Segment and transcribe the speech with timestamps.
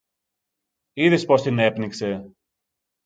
[0.93, 2.31] Είδες πώς την έπνιξε!